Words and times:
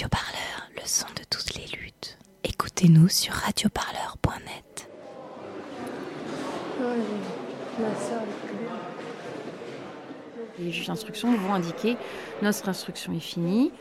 Radio 0.00 0.08
Parleur, 0.08 0.70
le 0.76 0.80
son 0.86 1.08
de 1.08 1.22
toutes 1.28 1.56
les 1.56 1.66
luttes. 1.76 2.16
Écoutez-nous 2.42 3.10
sur 3.10 3.34
radioparleur.net. 3.34 4.88
Les 10.58 10.72
juges 10.72 10.86
d'instruction 10.86 11.36
vont 11.36 11.52
indiquer 11.52 11.98
notre 12.40 12.70
instruction 12.70 13.12
est 13.12 13.20
finie. 13.20 13.72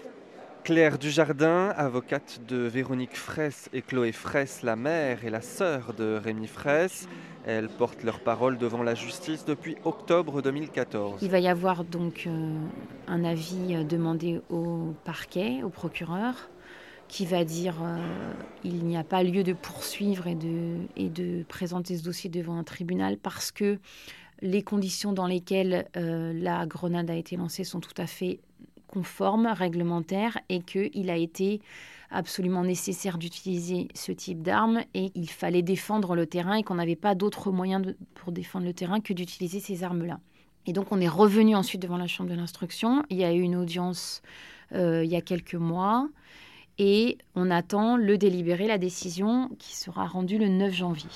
Claire 0.63 0.97
Dujardin, 0.99 1.69
avocate 1.75 2.41
de 2.47 2.57
Véronique 2.57 3.15
Fraisse 3.15 3.69
et 3.73 3.81
Chloé 3.81 4.11
Fraisse, 4.11 4.61
la 4.61 4.75
mère 4.75 5.25
et 5.25 5.29
la 5.29 5.41
sœur 5.41 5.93
de 5.93 6.19
Rémi 6.23 6.47
Fraisse. 6.47 7.07
Elles 7.45 7.69
portent 7.69 8.03
leur 8.03 8.19
parole 8.19 8.57
devant 8.57 8.83
la 8.83 8.95
justice 8.95 9.45
depuis 9.45 9.75
octobre 9.83 10.41
2014. 10.41 11.19
Il 11.21 11.29
va 11.29 11.39
y 11.39 11.47
avoir 11.47 11.83
donc 11.83 12.25
euh, 12.27 12.53
un 13.07 13.23
avis 13.23 13.75
euh, 13.75 13.83
demandé 13.83 14.41
au 14.49 14.93
parquet, 15.05 15.63
au 15.63 15.69
procureur, 15.69 16.49
qui 17.07 17.25
va 17.25 17.43
dire 17.43 17.75
euh, 17.81 17.97
il 18.63 18.85
n'y 18.85 18.97
a 18.97 19.03
pas 19.03 19.23
lieu 19.23 19.43
de 19.43 19.53
poursuivre 19.53 20.27
et 20.27 20.35
de, 20.35 21.43
présenter 21.47 21.97
ce 21.97 22.03
dossier 22.03 22.29
devant 22.29 22.57
un 22.57 22.63
tribunal 22.63 23.17
parce 23.17 23.51
que 23.51 23.79
les 24.41 24.61
conditions 24.61 25.11
dans 25.11 25.27
lesquelles 25.27 25.87
la 25.95 26.65
grenade 26.65 27.09
a 27.09 27.15
été 27.15 27.35
lancée 27.35 27.65
sont 27.65 27.81
tout 27.81 27.93
à 27.97 28.07
fait 28.07 28.39
conformes, 28.91 29.47
réglementaires, 29.47 30.37
et 30.49 30.61
qu'il 30.61 31.09
a 31.09 31.15
été 31.15 31.61
absolument 32.11 32.63
nécessaire 32.63 33.17
d'utiliser 33.17 33.87
ce 33.93 34.11
type 34.11 34.41
d'arme 34.41 34.81
et 34.93 35.11
il 35.15 35.29
fallait 35.29 35.61
défendre 35.61 36.15
le 36.15 36.25
terrain 36.25 36.55
et 36.55 36.63
qu'on 36.63 36.75
n'avait 36.75 36.95
pas 36.95 37.13
d'autre 37.13 37.51
moyen 37.51 37.81
pour 38.15 38.31
défendre 38.31 38.65
le 38.65 38.73
terrain 38.73 38.99
que 38.99 39.13
d'utiliser 39.13 39.59
ces 39.59 39.83
armes-là. 39.83 40.19
Et 40.65 40.73
donc 40.73 40.91
on 40.91 40.99
est 40.99 41.07
revenu 41.07 41.55
ensuite 41.55 41.81
devant 41.81 41.97
la 41.97 42.07
chambre 42.07 42.29
de 42.29 42.35
l'instruction. 42.35 43.03
Il 43.09 43.17
y 43.17 43.23
a 43.23 43.31
eu 43.31 43.41
une 43.41 43.55
audience 43.55 44.21
euh, 44.73 45.03
il 45.03 45.11
y 45.11 45.15
a 45.15 45.21
quelques 45.21 45.55
mois 45.55 46.07
et 46.77 47.17
on 47.35 47.51
attend 47.51 47.97
le 47.97 48.17
délibéré, 48.17 48.67
la 48.67 48.77
décision 48.77 49.49
qui 49.59 49.75
sera 49.75 50.07
rendue 50.07 50.37
le 50.37 50.47
9 50.47 50.73
janvier. 50.73 51.09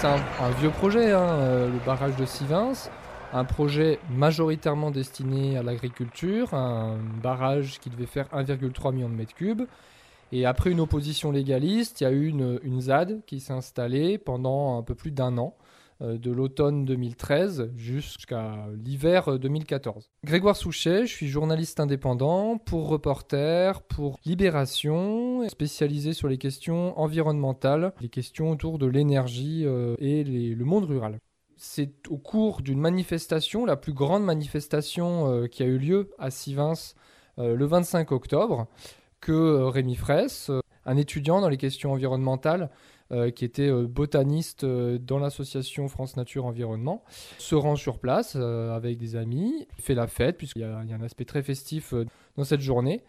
C'est 0.00 0.06
un, 0.06 0.50
vieux 0.60 0.70
projet, 0.70 1.10
hein, 1.10 1.28
euh, 1.28 1.72
le 1.72 1.78
barrage 1.84 2.14
de 2.14 2.24
Sivins. 2.24 2.72
Un 3.32 3.44
projet 3.44 3.98
majoritairement 4.08 4.92
destiné 4.92 5.58
à 5.58 5.64
l'agriculture, 5.64 6.54
un 6.54 6.98
barrage 7.20 7.80
qui 7.80 7.90
devait 7.90 8.06
faire 8.06 8.28
1,3 8.28 8.94
million 8.94 9.08
de 9.08 9.14
mètres 9.14 9.34
cubes. 9.34 9.64
Et 10.30 10.46
après 10.46 10.70
une 10.70 10.78
opposition 10.78 11.32
légaliste, 11.32 12.00
il 12.00 12.04
y 12.04 12.06
a 12.06 12.12
eu 12.12 12.28
une, 12.28 12.80
ZAD 12.80 13.22
qui 13.26 13.40
s'est 13.40 13.52
installée 13.52 14.18
pendant 14.18 14.78
un 14.78 14.82
peu 14.82 14.94
plus 14.94 15.10
d'un 15.10 15.36
an, 15.36 15.52
de 16.00 16.30
l'automne 16.30 16.84
2013 16.84 17.70
jusqu'à 17.76 18.66
l'hiver 18.84 19.28
euh, 19.28 19.38
2014. 19.38 20.10
Grégoire 20.24 20.56
Souchet, 20.56 21.06
je 21.06 21.12
suis 21.12 21.28
journaliste 21.28 21.80
indépendant 21.80 22.58
pour 22.58 22.88
Reporter, 22.88 23.82
pour 23.82 24.18
Libération, 24.24 25.48
spécialisé 25.48 26.12
sur 26.12 26.28
les 26.28 26.38
questions 26.38 26.98
environnementales, 26.98 27.92
les 28.00 28.08
questions 28.08 28.50
autour 28.50 28.78
de 28.78 28.86
l'énergie 28.86 29.64
euh, 29.64 29.96
et 29.98 30.24
le 30.24 30.64
monde 30.64 30.84
rural. 30.84 31.18
C'est 31.56 32.06
au 32.08 32.18
cours 32.18 32.62
d'une 32.62 32.78
manifestation, 32.78 33.66
la 33.66 33.76
plus 33.76 33.92
grande 33.92 34.24
manifestation 34.24 35.28
euh, 35.28 35.46
qui 35.46 35.62
a 35.64 35.66
eu 35.66 35.78
lieu 35.78 36.10
à 36.18 36.30
Sivins 36.30 36.74
euh, 37.38 37.54
le 37.54 37.66
25 37.66 38.10
octobre, 38.12 38.66
que 39.20 39.32
euh, 39.32 39.68
Rémi 39.68 39.94
Fraisse, 39.94 40.50
euh, 40.50 40.60
un 40.84 40.96
étudiant 40.96 41.40
dans 41.40 41.48
les 41.48 41.56
questions 41.56 41.92
environnementales, 41.92 42.70
euh, 43.10 43.30
qui 43.30 43.46
était 43.46 43.70
euh, 43.70 43.86
botaniste 43.86 44.64
euh, 44.64 44.98
dans 44.98 45.18
l'association 45.18 45.88
France 45.88 46.18
Nature 46.18 46.44
Environnement, 46.44 47.02
se 47.38 47.54
rend 47.54 47.74
sur 47.74 48.00
place 48.00 48.36
avec 48.36 48.98
des 48.98 49.16
amis, 49.16 49.66
fait 49.78 49.94
la 49.94 50.06
fête, 50.06 50.36
puisqu'il 50.36 50.60
y, 50.60 50.64
a 50.64 50.76
un 50.76 51.00
aspect 51.00 51.24
très 51.24 51.42
festif 51.42 51.94
dans 52.36 52.44
cette 52.44 52.60
journée. 52.60 53.02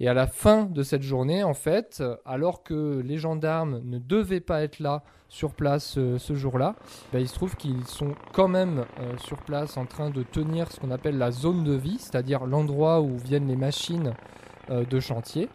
Et 0.00 0.08
à 0.08 0.14
la 0.14 0.26
fin 0.26 0.64
de 0.64 0.82
cette 0.82 1.02
journée, 1.02 1.44
en 1.44 1.54
fait, 1.54 2.02
alors 2.24 2.64
que 2.64 3.00
les 3.04 3.16
gendarmes 3.16 3.80
ne 3.84 3.98
devaient 3.98 4.40
pas 4.40 4.64
être 4.64 4.80
là 4.80 5.04
sur 5.28 5.54
place 5.54 6.00
ce 6.18 6.34
jour-là, 6.34 6.74
ben, 7.12 7.20
il 7.20 7.28
se 7.28 7.34
trouve 7.34 7.54
qu'ils 7.54 7.86
sont 7.86 8.14
quand 8.32 8.48
même 8.48 8.86
sur 9.18 9.36
place 9.36 9.76
en 9.76 9.86
train 9.86 10.10
de 10.10 10.24
tenir 10.24 10.72
ce 10.72 10.80
qu'on 10.80 10.90
appelle 10.90 11.16
la 11.16 11.30
zone 11.30 11.62
de 11.62 11.74
vie, 11.74 11.98
c'est-à-dire 12.00 12.44
l'endroit 12.44 13.00
où 13.00 13.16
viennent 13.18 13.46
les 13.46 13.56
machines 13.56 14.14
de 14.68 15.00
chantier. 15.00 15.48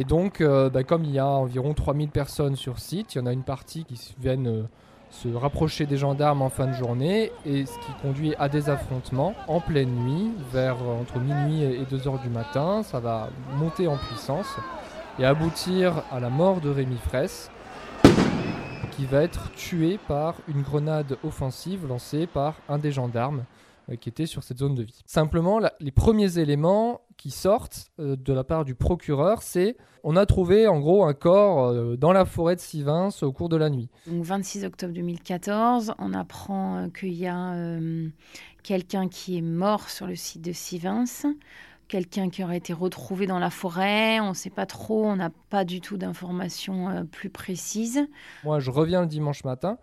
Et 0.00 0.04
donc, 0.04 0.40
euh, 0.40 0.70
ben, 0.70 0.84
comme 0.84 1.04
il 1.04 1.10
y 1.10 1.18
a 1.18 1.26
environ 1.26 1.74
3000 1.74 2.10
personnes 2.10 2.54
sur 2.54 2.78
site, 2.78 3.16
il 3.16 3.18
y 3.18 3.20
en 3.20 3.26
a 3.26 3.32
une 3.32 3.42
partie 3.42 3.84
qui 3.84 4.14
viennent 4.20 4.46
euh, 4.46 4.62
se 5.10 5.26
rapprocher 5.26 5.86
des 5.86 5.96
gendarmes 5.96 6.40
en 6.40 6.50
fin 6.50 6.68
de 6.68 6.72
journée, 6.72 7.32
et 7.44 7.66
ce 7.66 7.72
qui 7.80 7.92
conduit 8.00 8.32
à 8.38 8.48
des 8.48 8.70
affrontements 8.70 9.34
en 9.48 9.60
pleine 9.60 9.90
nuit, 9.90 10.30
vers 10.52 10.76
euh, 10.76 11.00
entre 11.00 11.18
minuit 11.18 11.64
et 11.64 11.84
2 11.90 12.06
heures 12.06 12.20
du 12.20 12.28
matin. 12.28 12.84
Ça 12.84 13.00
va 13.00 13.30
monter 13.56 13.88
en 13.88 13.96
puissance 13.96 14.46
et 15.18 15.24
aboutir 15.24 16.04
à 16.12 16.20
la 16.20 16.30
mort 16.30 16.60
de 16.60 16.70
Rémi 16.70 16.98
Fraisse, 16.98 17.50
qui 18.92 19.04
va 19.04 19.24
être 19.24 19.50
tué 19.56 19.98
par 20.06 20.36
une 20.46 20.62
grenade 20.62 21.18
offensive 21.24 21.88
lancée 21.88 22.28
par 22.28 22.54
un 22.68 22.78
des 22.78 22.92
gendarmes 22.92 23.42
qui 23.96 24.08
était 24.08 24.26
sur 24.26 24.42
cette 24.42 24.58
zone 24.58 24.74
de 24.74 24.82
vie. 24.82 25.00
Simplement, 25.06 25.60
les 25.80 25.90
premiers 25.90 26.38
éléments 26.38 27.00
qui 27.16 27.30
sortent 27.30 27.90
euh, 27.98 28.16
de 28.16 28.32
la 28.32 28.44
part 28.44 28.64
du 28.64 28.74
procureur, 28.74 29.42
c'est 29.42 29.76
on 30.04 30.16
a 30.16 30.26
trouvé 30.26 30.66
en 30.66 30.80
gros 30.80 31.04
un 31.04 31.14
corps 31.14 31.68
euh, 31.68 31.96
dans 31.96 32.12
la 32.12 32.24
forêt 32.24 32.56
de 32.56 32.60
Sivins 32.60 33.10
au 33.22 33.32
cours 33.32 33.48
de 33.48 33.56
la 33.56 33.70
nuit. 33.70 33.88
Donc 34.06 34.22
26 34.22 34.64
octobre 34.64 34.92
2014, 34.94 35.94
on 35.98 36.14
apprend 36.14 36.78
euh, 36.78 36.88
qu'il 36.88 37.14
y 37.14 37.26
a 37.26 37.52
euh, 37.54 38.08
quelqu'un 38.62 39.08
qui 39.08 39.36
est 39.36 39.42
mort 39.42 39.90
sur 39.90 40.06
le 40.06 40.14
site 40.14 40.42
de 40.42 40.52
Sivins, 40.52 41.04
quelqu'un 41.88 42.30
qui 42.30 42.44
aurait 42.44 42.58
été 42.58 42.72
retrouvé 42.72 43.26
dans 43.26 43.38
la 43.38 43.50
forêt, 43.50 44.20
on 44.20 44.30
ne 44.30 44.34
sait 44.34 44.50
pas 44.50 44.66
trop, 44.66 45.06
on 45.06 45.16
n'a 45.16 45.30
pas 45.50 45.64
du 45.64 45.80
tout 45.80 45.96
d'informations 45.96 46.88
euh, 46.90 47.04
plus 47.04 47.30
précises. 47.30 48.06
Moi, 48.44 48.60
je 48.60 48.70
reviens 48.70 49.00
le 49.00 49.06
dimanche 49.06 49.44
matin 49.44 49.78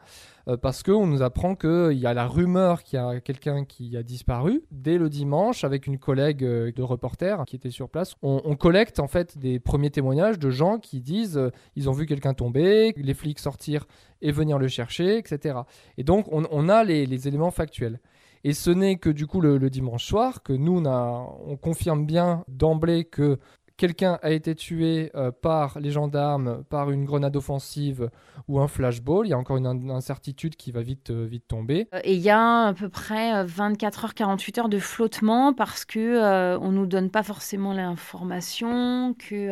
euh, 0.48 0.58
parce 0.58 0.84
qu'on 0.84 1.08
nous 1.08 1.22
apprend 1.22 1.56
qu'il 1.56 1.98
y 1.98 2.06
a 2.06 2.14
la 2.14 2.28
rumeur 2.28 2.84
qu'il 2.84 3.00
y 3.00 3.02
a 3.02 3.20
quelqu'un 3.20 3.66
qui 3.66 3.98
a 3.98 4.04
disparu. 4.04 4.64
Dès 4.72 4.98
le 4.98 5.10
dimanche, 5.10 5.64
avec 5.64 5.88
une 5.88 5.98
collègue 5.98 6.44
euh, 6.44 6.72
de 6.72 6.84
reporter 6.84 7.44
qui 7.46 7.56
était 7.56 7.72
sur 7.72 7.90
place, 7.90 8.16
on, 8.22 8.56
collecte 8.56 9.00
en 9.00 9.08
fait 9.08 9.38
des 9.38 9.60
premiers 9.60 9.90
témoignages 9.90 10.40
de 10.40 10.50
gens 10.50 10.80
qui 10.80 11.02
disent 11.02 11.38
euh, 11.38 11.52
ils 11.76 11.90
ont 11.90 11.94
vu 11.94 12.06
quelqu'un 12.06 12.34
tomber, 12.34 12.94
les 12.96 13.14
flics 13.14 13.40
sortir 13.40 13.86
et 14.22 14.32
venir 14.32 14.58
le 14.58 14.68
chercher, 14.68 15.18
etc. 15.18 15.60
Et 15.98 16.04
donc, 16.04 16.28
on, 16.32 16.70
a 16.70 16.84
les 16.84 17.28
éléments 17.28 17.52
factuels. 17.52 18.00
Et 18.48 18.54
ce 18.54 18.70
n'est 18.70 18.98
que 18.98 19.10
du 19.10 19.26
coup 19.26 19.42
le, 19.42 19.58
dimanche 19.72 20.06
soir 20.06 20.44
que 20.44 20.54
nous, 20.54 20.78
on, 20.78 21.58
confirme 21.58 22.06
bien 22.06 22.44
d'emblée 22.48 23.04
que 23.04 23.40
quelqu'un 23.76 24.20
a 24.22 24.30
été 24.30 24.54
tué 24.54 25.12
euh, 25.16 25.32
par 25.32 25.80
les 25.80 25.90
gendarmes, 25.90 26.64
par 26.70 26.92
une 26.92 27.06
grenade 27.06 27.36
offensive 27.36 28.12
ou 28.48 28.60
un 28.60 28.68
flashball. 28.68 29.26
Il 29.26 29.32
y 29.32 29.34
a 29.34 29.38
encore 29.40 29.58
une 29.58 29.66
in- 29.66 29.90
incertitude 29.90 30.58
qui 30.58 30.72
va 30.72 30.84
vite, 30.84 31.10
euh, 31.10 31.26
vite 31.26 31.48
tomber. 31.48 31.88
Euh, 31.96 32.02
Et 32.04 32.14
il 32.14 32.22
y 32.22 32.30
a 32.30 32.68
à 32.68 32.74
peu 32.76 32.88
près 32.88 33.34
euh, 33.36 33.46
24 33.46 34.06
heures, 34.06 34.14
48 34.14 34.60
heures 34.60 34.70
de 34.70 34.78
flottement 34.78 35.52
parce 35.52 35.84
que 35.84 36.00
euh, 36.00 36.60
on 36.60 36.72
nous 36.72 36.86
donne 36.86 37.10
pas 37.10 37.24
forcément 37.24 37.74
l'information, 37.74 39.16
que 39.18 39.50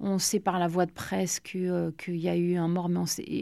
on 0.00 0.18
sait 0.18 0.40
par 0.40 0.58
la 0.58 0.68
voie 0.68 0.86
de 0.86 0.92
presse 0.92 1.38
que 1.38 1.90
qu'il 1.98 2.16
y 2.16 2.30
a 2.30 2.36
eu 2.36 2.56
un 2.56 2.68
mort, 2.68 2.88
mais 2.88 3.00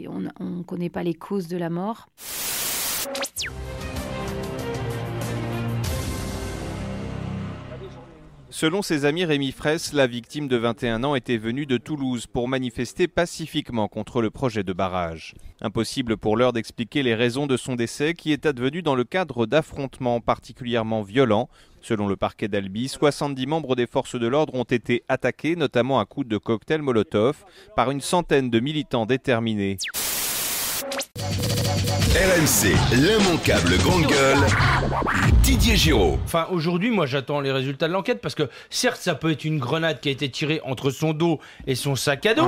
on 0.09 0.23
on 0.41 0.63
connaît 0.63 0.89
pas 0.89 1.03
les 1.03 1.13
causes 1.13 1.47
de 1.47 1.55
la 1.55 1.69
mort. 1.69 2.09
Selon 8.51 8.81
ses 8.81 9.05
amis, 9.05 9.25
Rémi 9.25 9.51
Fraisse, 9.51 9.93
la 9.93 10.07
victime 10.07 10.47
de 10.47 10.57
21 10.57 11.03
ans 11.03 11.13
était 11.13 11.37
venue 11.37 11.67
de 11.67 11.77
Toulouse 11.77 12.25
pour 12.25 12.47
manifester 12.47 13.07
pacifiquement 13.07 13.87
contre 13.87 14.23
le 14.23 14.31
projet 14.31 14.63
de 14.63 14.73
barrage. 14.73 15.35
Impossible 15.61 16.17
pour 16.17 16.35
l'heure 16.35 16.51
d'expliquer 16.51 17.03
les 17.03 17.13
raisons 17.13 17.45
de 17.45 17.57
son 17.57 17.75
décès 17.75 18.15
qui 18.15 18.31
est 18.31 18.47
advenu 18.47 18.81
dans 18.81 18.95
le 18.95 19.03
cadre 19.03 19.45
d'affrontements 19.45 20.19
particulièrement 20.19 21.03
violents. 21.03 21.47
Selon 21.81 22.07
le 22.07 22.15
parquet 22.15 22.47
d'Albi, 22.47 22.89
70 22.89 23.45
membres 23.45 23.75
des 23.75 23.85
forces 23.87 24.19
de 24.19 24.27
l'ordre 24.27 24.55
ont 24.55 24.63
été 24.63 25.03
attaqués, 25.07 25.55
notamment 25.55 25.99
à 25.99 26.05
coups 26.05 26.27
de 26.27 26.37
cocktails 26.37 26.81
Molotov, 26.81 27.45
par 27.75 27.91
une 27.91 28.01
centaine 28.01 28.49
de 28.49 28.59
militants 28.59 29.05
déterminés. 29.05 29.77
RMC, 32.13 32.73
l'immanquable 32.95 33.77
grande 33.77 34.07
gueule, 34.07 34.39
Didier 35.43 35.75
Giraud. 35.77 36.17
Enfin, 36.25 36.47
aujourd'hui, 36.51 36.89
moi, 36.89 37.05
j'attends 37.05 37.39
les 37.39 37.51
résultats 37.51 37.87
de 37.87 37.93
l'enquête 37.93 38.19
parce 38.19 38.33
que, 38.35 38.49
certes, 38.71 38.99
ça 38.99 39.13
peut 39.15 39.31
être 39.31 39.45
une 39.45 39.59
grenade 39.59 39.99
qui 39.99 40.09
a 40.09 40.11
été 40.11 40.27
tirée 40.29 40.59
entre 40.65 40.89
son 40.89 41.13
dos 41.13 41.39
et 41.67 41.75
son 41.75 41.95
sac 41.95 42.25
à 42.25 42.33
dos. 42.33 42.45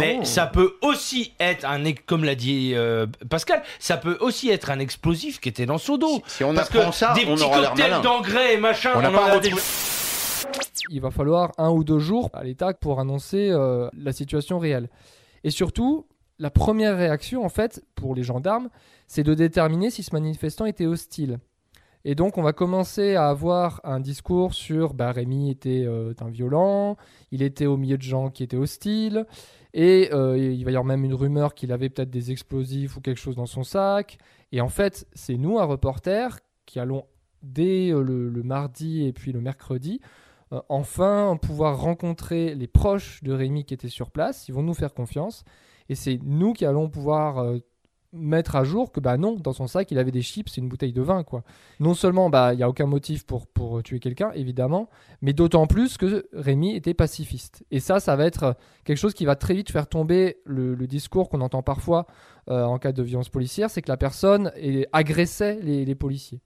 mais 0.00 0.24
ça 0.24 0.46
peut 0.46 0.74
aussi 0.82 1.32
être 1.38 1.64
un, 1.64 1.82
comme 2.06 2.24
l'a 2.24 2.34
dit 2.34 2.72
euh, 2.74 3.06
Pascal, 3.30 3.62
ça 3.78 3.96
peut 3.96 4.18
aussi 4.20 4.50
être 4.50 4.70
un 4.70 4.80
explosif 4.80 5.40
qui 5.40 5.48
était 5.48 5.66
dans 5.66 5.78
son 5.78 5.96
dos. 5.98 6.22
Si 6.26 6.42
on 6.42 6.52
parce 6.52 6.68
apprend 6.74 6.90
que 6.90 6.96
ça, 6.96 7.14
des 7.14 7.24
on 7.26 7.34
petits 7.34 7.44
aura 7.44 7.62
cocktails 7.62 8.00
d'engrais 8.02 8.54
et 8.54 8.58
machin, 8.58 8.90
On 8.96 9.00
n'a 9.02 9.10
en 9.10 9.12
pas 9.12 9.26
a 9.26 9.34
retrouvé- 9.36 9.50
déjà- 9.50 9.56
Il 10.90 11.00
va 11.00 11.10
falloir 11.12 11.52
un 11.58 11.70
ou 11.70 11.84
deux 11.84 12.00
jours 12.00 12.28
à 12.34 12.42
l'État 12.42 12.74
pour 12.74 12.98
annoncer 13.00 13.50
euh, 13.50 13.88
la 13.96 14.12
situation 14.12 14.58
réelle. 14.58 14.88
Et 15.44 15.50
surtout, 15.50 16.06
la 16.38 16.50
première 16.50 16.96
réaction, 16.96 17.44
en 17.44 17.48
fait, 17.48 17.84
pour 17.94 18.14
les 18.14 18.22
gendarmes, 18.22 18.68
c'est 19.06 19.22
de 19.22 19.34
déterminer 19.34 19.90
si 19.90 20.02
ce 20.02 20.14
manifestant 20.14 20.66
était 20.66 20.86
hostile. 20.86 21.38
Et 22.04 22.14
donc, 22.14 22.38
on 22.38 22.42
va 22.42 22.52
commencer 22.52 23.16
à 23.16 23.28
avoir 23.28 23.80
un 23.82 23.98
discours 23.98 24.54
sur 24.54 24.94
bah, 24.94 25.10
Rémi 25.10 25.50
était 25.50 25.84
euh, 25.84 26.14
un 26.20 26.30
violent, 26.30 26.96
il 27.32 27.42
était 27.42 27.66
au 27.66 27.76
milieu 27.76 27.96
de 27.96 28.02
gens 28.02 28.30
qui 28.30 28.44
étaient 28.44 28.56
hostiles, 28.56 29.26
et 29.74 30.10
euh, 30.12 30.38
il 30.38 30.64
va 30.64 30.70
y 30.70 30.76
avoir 30.76 30.84
même 30.84 31.04
une 31.04 31.14
rumeur 31.14 31.54
qu'il 31.54 31.72
avait 31.72 31.88
peut-être 31.88 32.10
des 32.10 32.30
explosifs 32.30 32.96
ou 32.96 33.00
quelque 33.00 33.18
chose 33.18 33.34
dans 33.34 33.46
son 33.46 33.64
sac. 33.64 34.18
Et 34.52 34.60
en 34.60 34.68
fait, 34.68 35.08
c'est 35.14 35.36
nous, 35.36 35.58
un 35.58 35.64
reporter, 35.64 36.38
qui 36.64 36.78
allons 36.78 37.06
dès 37.42 37.90
euh, 37.92 38.02
le, 38.02 38.42
mardi 38.44 39.04
et 39.04 39.12
puis 39.12 39.32
le 39.32 39.40
mercredi, 39.40 40.00
enfin 40.68 41.36
pouvoir 41.42 41.80
rencontrer 41.80 42.54
les 42.54 42.68
proches 42.68 43.20
de 43.24 43.32
Rémi 43.32 43.64
qui 43.64 43.74
étaient 43.74 43.88
sur 43.88 44.12
place. 44.12 44.46
Ils 44.48 44.54
vont 44.54 44.62
nous 44.62 44.74
faire 44.74 44.94
confiance. 44.94 45.44
Et 45.88 45.94
c'est 45.94 46.18
nous 46.22 46.52
qui 46.52 46.64
allons 46.64 46.88
pouvoir 46.88 47.56
mettre 48.16 48.56
à 48.56 48.64
jour 48.64 48.92
que 48.92 49.00
bah 49.00 49.16
non, 49.16 49.34
dans 49.34 49.52
son 49.52 49.66
sac, 49.66 49.90
il 49.90 49.98
avait 49.98 50.10
des 50.10 50.22
chips 50.22 50.56
et 50.56 50.60
une 50.60 50.68
bouteille 50.68 50.92
de 50.92 51.02
vin 51.02 51.22
quoi. 51.22 51.42
Non 51.80 51.94
seulement 51.94 52.30
bah 52.30 52.54
il 52.54 52.60
y 52.60 52.62
a 52.62 52.68
aucun 52.68 52.86
motif 52.86 53.24
pour 53.24 53.46
pour 53.46 53.82
tuer 53.82 54.00
quelqu'un 54.00 54.32
évidemment, 54.34 54.88
mais 55.22 55.32
d'autant 55.32 55.66
plus 55.66 55.96
que 55.96 56.26
Rémi 56.32 56.74
était 56.74 56.94
pacifiste. 56.94 57.64
Et 57.70 57.80
ça 57.80 58.00
ça 58.00 58.16
va 58.16 58.26
être 58.26 58.56
quelque 58.84 58.98
chose 58.98 59.14
qui 59.14 59.24
va 59.24 59.36
très 59.36 59.54
vite 59.54 59.70
faire 59.70 59.88
tomber 59.88 60.38
le, 60.44 60.76
discours 60.86 61.28
qu'on 61.28 61.40
entend 61.40 61.62
parfois 61.62 62.06
euh, 62.48 62.62
en 62.62 62.78
cas 62.78 62.92
de 62.92 63.02
violence 63.02 63.28
policière, 63.28 63.70
c'est 63.70 63.82
que 63.82 63.88
la 63.88 63.96
personne 63.96 64.52
agressait 64.92 65.58
les, 65.62 65.94
policiers. 65.96 66.40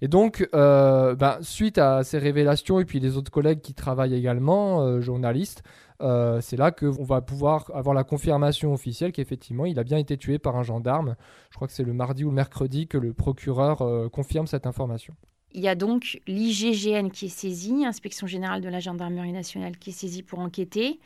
Et 0.00 0.06
donc, 0.06 0.48
euh, 0.54 1.16
bah, 1.16 1.38
suite 1.40 1.78
à 1.78 2.04
ces 2.04 2.18
révélations 2.18 2.78
et 2.78 2.84
puis 2.84 3.00
les 3.00 3.16
autres 3.16 3.32
collègues 3.32 3.60
qui 3.60 3.74
travaillent 3.74 4.14
également, 4.14 4.82
euh, 4.82 5.00
journalistes, 5.00 5.64
euh, 6.00 6.40
c'est 6.40 6.56
là 6.56 6.72
qu'on 6.72 7.04
va 7.04 7.20
pouvoir 7.20 7.70
avoir 7.74 7.94
la 7.94 8.04
confirmation 8.04 8.72
officielle 8.72 9.12
qu'effectivement 9.12 9.64
il 9.64 9.78
a 9.78 9.84
bien 9.84 9.98
été 9.98 10.16
tué 10.16 10.38
par 10.38 10.56
un 10.56 10.62
gendarme. 10.62 11.14
Je 11.50 11.56
crois 11.56 11.68
que 11.68 11.74
c'est 11.74 11.84
le 11.84 11.92
mardi 11.92 12.24
ou 12.24 12.28
le 12.28 12.34
mercredi 12.34 12.88
que 12.88 12.98
le 12.98 13.12
procureur 13.12 13.82
euh, 13.82 14.08
confirme 14.08 14.46
cette 14.46 14.66
information. 14.66 15.14
Il 15.56 15.62
y 15.62 15.68
a 15.68 15.76
donc 15.76 16.20
l'IGGN 16.26 17.10
qui 17.10 17.26
est 17.26 17.28
saisi, 17.28 17.86
Inspection 17.86 18.26
générale 18.26 18.60
de 18.60 18.68
la 18.68 18.80
gendarmerie 18.80 19.30
nationale 19.30 19.76
qui 19.78 19.90
est 19.90 19.92
saisie 19.92 20.24
pour 20.24 20.40
enquêter, 20.40 20.98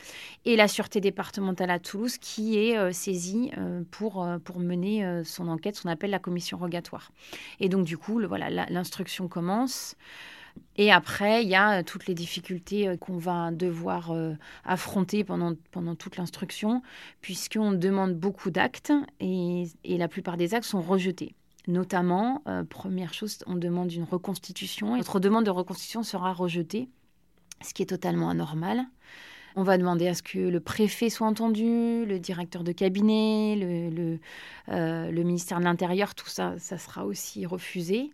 et 0.47 0.57
la 0.57 0.69
sûreté 0.69 1.03
départementale 1.03 1.69
à 1.69 1.79
Toulouse 1.79 2.17
qui 2.17 2.57
est 2.57 2.79
euh, 2.79 2.91
saisie 2.91 3.51
pour, 3.91 4.27
pour 4.45 4.59
mener 4.59 5.23
son 5.25 5.49
enquête, 5.49 5.77
ce 5.77 5.83
qu'on 5.83 5.91
appelle 5.91 6.11
la 6.11 6.19
commission 6.19 6.57
rogatoire. 6.57 7.13
Et 7.61 7.69
donc 7.69 7.85
du 7.85 7.99
coup, 7.99 8.23
voilà, 8.27 8.49
l'instruction 8.71 9.29
commence. 9.29 9.97
Et 10.77 10.93
après, 10.93 11.43
il 11.43 11.49
y 11.49 11.55
a 11.55 11.79
euh, 11.79 11.83
toutes 11.83 12.07
les 12.07 12.15
difficultés 12.15 12.89
euh, 12.89 12.97
qu'on 12.97 13.19
va 13.19 13.51
devoir 13.51 14.11
euh, 14.11 14.35
affronter 14.65 15.25
pendant, 15.25 15.55
pendant 15.71 15.95
toute 15.95 16.17
l'instruction, 16.17 16.83
puisqu'on 17.21 17.73
demande 17.73 18.15
beaucoup 18.15 18.51
d'actes 18.51 18.93
et, 19.21 19.65
et, 19.85 19.99
la 19.99 20.09
plupart 20.09 20.37
des 20.37 20.55
actes 20.55 20.67
sont 20.67 20.83
rejetés. 20.83 21.35
Notamment, 21.67 22.43
première 22.71 23.13
chose, 23.13 23.41
on 23.47 23.55
demande 23.55 23.93
une 23.93 24.05
reconstitution. 24.05 24.95
Et 24.95 24.99
notre 24.99 25.21
demande 25.21 25.45
de 25.45 25.51
reconstitution 25.51 26.03
sera 26.03 26.33
rejetée, 26.33 26.89
ce 27.63 27.75
qui 27.75 27.83
est 27.83 27.87
totalement 27.87 28.31
anormal. 28.31 28.87
On 29.57 29.63
va 29.63 29.79
demander 29.79 30.09
à 30.09 30.15
ce 30.15 30.23
que 30.23 30.39
le 30.39 30.61
préfet 30.61 31.11
soit 31.11 31.27
entendu, 31.27 32.05
le 32.05 32.19
directeur 32.19 32.65
de 32.65 32.73
cabinet, 32.73 33.57
le, 33.57 34.19
euh, 34.69 35.11
ministère 35.13 35.59
de 35.59 35.65
l'Intérieur, 35.65 36.15
tout 36.15 36.29
ça, 36.29 36.55
ça 36.59 36.79
sera 36.79 37.07
aussi 37.07 37.47
refusé. 37.47 38.11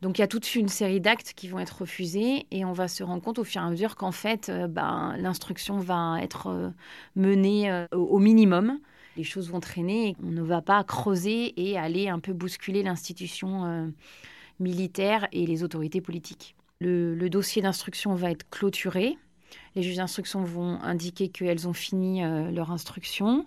Donc 0.00 0.18
il 0.18 0.22
y 0.22 0.24
a 0.24 0.28
toute 0.28 0.54
une 0.54 0.68
série 0.68 1.00
d'actes 1.00 1.34
qui 1.36 1.48
vont 1.48 1.58
être 1.58 1.82
refusés 1.82 2.46
et 2.50 2.64
on 2.64 2.72
va 2.72 2.88
se 2.88 3.02
rendre 3.04 3.22
compte 3.22 3.38
au 3.38 3.44
fur 3.44 3.62
et 3.62 3.64
à 3.64 3.70
mesure 3.70 3.96
qu'en 3.96 4.12
fait, 4.12 4.48
euh, 4.48 4.66
ben, 4.66 5.14
l'instruction 5.18 5.78
va 5.78 6.18
être 6.22 6.48
euh, 6.48 6.70
menée 7.16 7.86
au 7.92 8.18
minimum. 8.18 8.80
Les 9.16 9.24
choses 9.24 9.50
vont 9.50 9.60
traîner 9.60 10.08
et 10.08 10.16
on 10.24 10.30
ne 10.30 10.42
va 10.42 10.62
pas 10.62 10.82
creuser 10.84 11.52
et 11.56 11.78
aller 11.78 12.08
un 12.08 12.18
peu 12.18 12.32
bousculer 12.32 12.82
l'institution 12.82 13.92
militaire 14.58 15.28
et 15.32 15.46
les 15.46 15.62
autorités 15.62 16.00
politiques. 16.00 16.56
le 16.80 17.28
dossier 17.28 17.60
d'instruction 17.60 18.14
va 18.14 18.30
être 18.30 18.48
clôturé 18.48 19.18
les 19.74 19.82
juges 19.82 19.96
d'instruction 19.96 20.44
vont 20.44 20.80
indiquer 20.82 21.28
qu'elles 21.28 21.68
ont 21.68 21.72
fini 21.72 22.24
euh, 22.24 22.50
leur 22.50 22.70
instruction. 22.70 23.46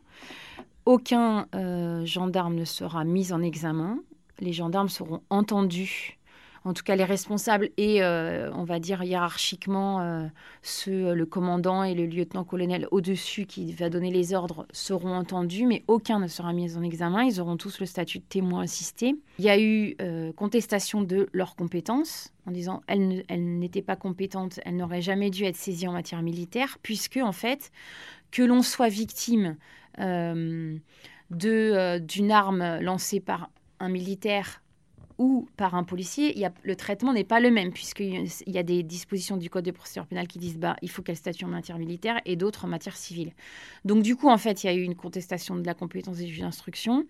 Aucun 0.86 1.48
euh, 1.56 2.06
gendarme 2.06 2.56
ne 2.56 2.66
sera 2.66 3.04
mis 3.04 3.34
en 3.34 3.42
examen. 3.42 4.00
Les 4.40 4.54
gendarmes 4.54 4.90
seront 4.90 5.22
entendus 5.30 6.18
en 6.66 6.74
tout 6.74 6.84
cas 6.84 6.96
les 6.96 7.06
responsables 7.06 7.70
et, 7.78 8.04
euh, 8.04 8.52
on 8.54 8.64
va 8.64 8.80
dire 8.80 9.04
hiérarchiquement, 9.04 10.02
euh, 10.02 10.28
le 10.88 11.24
commandant 11.24 11.84
et 11.84 11.94
le 11.94 12.08
lieutenant-colonel 12.08 12.88
au-dessus 12.92 13.46
qui 13.46 13.72
va 13.72 13.90
donner 13.90 14.12
les 14.12 14.34
ordres 14.34 14.66
seront 14.72 15.14
entendus, 15.16 15.68
mais 15.68 15.84
aucun 15.88 16.20
ne 16.20 16.28
sera 16.28 16.52
mis 16.54 16.76
en 16.76 16.82
examen. 16.82 17.24
Ils 17.24 17.40
auront 17.40 17.56
tous 17.56 17.80
le 17.80 17.86
statut 17.86 18.18
de 18.20 18.24
témoin 18.24 18.64
assisté. 18.64 19.16
Il 19.38 19.46
y 19.46 19.50
a 19.50 19.60
eu 19.60 19.96
euh, 20.02 20.34
contestation 20.34 21.04
de 21.04 21.30
leurs 21.34 21.56
compétences 21.56 22.34
en 22.48 22.52
disant 22.52 22.82
elles 22.88 23.24
n'étaient 23.60 23.84
pas 23.84 23.96
compétentes, 23.96 24.60
elles 24.66 24.76
n'auraient 24.76 25.02
jamais 25.02 25.30
dû 25.30 25.44
être 25.46 25.56
saisies 25.56 25.88
en 25.88 25.94
matière 25.94 26.24
militaire, 26.24 26.80
puisque 26.82 27.18
en 27.18 27.32
fait, 27.32 27.72
que 28.32 28.42
l'on 28.42 28.62
soit 28.62 28.90
victime 28.90 29.56
d'une 29.98 30.82
arme 32.32 32.80
lancée 32.82 33.20
par 33.20 33.50
un 33.80 33.90
militaire 33.90 34.62
ou 35.18 35.48
par 35.58 35.76
un 35.76 35.84
policier, 35.84 36.36
le 36.64 36.76
traitement 36.76 37.14
n'est 37.14 37.24
pas 37.24 37.40
le 37.40 37.52
même, 37.52 37.72
puisqu'il 37.72 38.28
y 38.48 38.58
a 38.58 38.64
des 38.64 38.84
dispositions 38.84 39.38
du 39.38 39.50
Code 39.50 39.66
de 39.66 39.72
procédure 39.72 40.06
pénale 40.06 40.28
qui 40.28 40.40
disent 40.40 40.58
bah, 40.58 40.76
il 40.82 40.90
faut 40.90 41.02
qu'elle 41.02 41.16
statue 41.16 41.46
en 41.46 41.50
matière 41.50 41.78
militaire 41.78 42.20
et 42.26 42.36
d'autres 42.36 42.66
en 42.66 42.68
matière 42.68 42.98
civile. 42.98 43.32
Donc, 43.86 44.04
du 44.04 44.16
coup, 44.16 44.30
en 44.30 44.38
fait, 44.38 44.64
il 44.64 44.68
y 44.68 44.70
a 44.70 44.74
eu 44.74 44.82
une 44.82 44.96
contestation 44.96 45.56
de 45.56 45.66
la 45.66 45.74
compétence 45.74 46.18
des 46.18 46.28
juges 46.28 46.42
d'instruction 46.42 47.06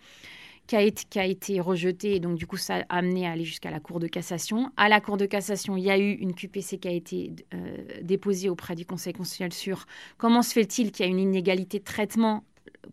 qui 0.68 0.76
a, 0.76 1.26
été, 1.26 1.60
rejetée, 1.60 2.16
et 2.16 2.20
donc, 2.20 2.38
du 2.38 2.48
coup, 2.48 2.58
ça 2.58 2.78
a 2.90 2.98
amené 2.98 3.28
à 3.28 3.32
aller 3.32 3.46
jusqu'à 3.46 3.70
la 3.70 3.80
Cour 3.80 4.00
de 4.00 4.08
cassation. 4.08 4.72
À 4.78 4.90
la 4.90 5.00
Cour 5.00 5.18
de 5.18 5.28
cassation, 5.28 5.78
il 5.78 5.84
y 5.84 5.92
a 5.92 5.98
eu 5.98 6.14
une 6.14 6.34
QPC 6.34 6.80
qui 6.80 6.88
a 6.88 6.92
été 6.92 7.32
euh, 7.54 7.78
déposée 8.02 8.50
auprès 8.50 8.74
du 8.74 8.84
Conseil 8.84 9.14
constitutionnel 9.14 9.54
sur 9.54 9.86
comment 10.18 10.42
se 10.42 10.54
fait-il 10.54 10.92
qu'il 10.92 11.06
y 11.06 11.08
a 11.08 11.12
une 11.12 11.20
inégalité 11.20 11.78
de 11.78 11.84
traitement 11.84 12.44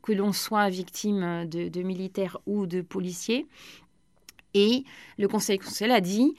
que 0.03 0.13
l'on 0.13 0.33
soit 0.33 0.69
victime 0.69 1.47
de, 1.47 1.69
de 1.69 1.83
militaires 1.83 2.39
ou 2.47 2.67
de 2.67 2.83
policiers. 2.83 3.47
Et 4.55 4.85
le 5.19 5.29
Conseil 5.29 5.59
constitutionnel 5.59 5.97
a 5.97 6.01
dit 6.01 6.35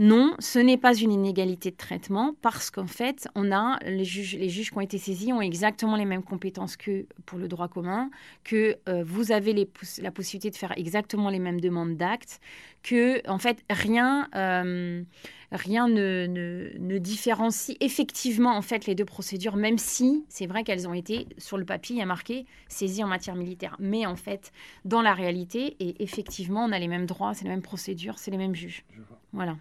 non, 0.00 0.36
ce 0.38 0.60
n'est 0.60 0.76
pas 0.76 0.94
une 0.94 1.10
inégalité 1.10 1.72
de 1.72 1.76
traitement 1.76 2.36
parce 2.40 2.70
qu'en 2.70 2.86
fait, 2.86 3.26
on 3.34 3.50
a 3.50 3.80
les 3.84 4.04
juges, 4.04 4.36
les 4.36 4.48
juges 4.48 4.70
qui 4.70 4.76
ont 4.76 4.80
été 4.80 4.96
saisis 4.96 5.32
ont 5.32 5.40
exactement 5.40 5.96
les 5.96 6.04
mêmes 6.04 6.22
compétences 6.22 6.76
que 6.76 7.06
pour 7.26 7.36
le 7.36 7.48
droit 7.48 7.66
commun, 7.66 8.08
que 8.44 8.76
euh, 8.88 9.02
vous 9.04 9.32
avez 9.32 9.52
les, 9.52 9.68
la 10.00 10.12
possibilité 10.12 10.50
de 10.50 10.56
faire 10.56 10.72
exactement 10.78 11.30
les 11.30 11.40
mêmes 11.40 11.60
demandes 11.60 11.96
d'actes, 11.96 12.40
que 12.84 13.28
en 13.28 13.38
fait 13.38 13.64
rien 13.68 14.28
euh, 14.36 15.02
rien 15.50 15.88
ne, 15.88 16.28
ne, 16.28 16.98
différencie 16.98 17.76
effectivement 17.80 18.56
en 18.56 18.62
fait 18.62 18.86
les 18.86 18.94
deux 18.94 19.04
procédures, 19.04 19.56
même 19.56 19.78
si 19.78 20.24
c'est 20.28 20.46
vrai 20.46 20.62
qu'elles 20.62 20.86
ont 20.86 20.94
été 20.94 21.26
sur 21.38 21.58
le 21.58 21.64
papier, 21.64 21.96
il 21.96 21.98
y 21.98 22.02
a 22.02 22.06
marqué 22.06 22.46
saisies 22.68 23.02
en 23.02 23.08
matière 23.08 23.34
militaire, 23.34 23.74
mais 23.80 24.06
en 24.06 24.14
fait 24.14 24.52
dans 24.84 25.02
la 25.02 25.12
réalité 25.12 25.74
et 25.80 26.00
effectivement 26.04 26.64
on 26.64 26.70
a 26.70 26.78
les 26.78 26.88
mêmes 26.88 27.06
droits, 27.06 27.34
c'est 27.34 27.42
les 27.42 27.50
mêmes 27.50 27.62
procédures, 27.62 28.20
c'est 28.20 28.30
les 28.30 28.38
mêmes 28.38 28.54
juges. 28.54 28.84
Voilà. 29.32 29.56